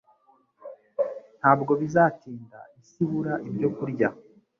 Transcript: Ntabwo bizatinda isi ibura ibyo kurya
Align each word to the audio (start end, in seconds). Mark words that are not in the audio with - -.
Ntabwo 1.39 1.71
bizatinda 1.81 2.59
isi 2.79 2.97
ibura 3.03 3.33
ibyo 3.49 3.69
kurya 3.77 4.09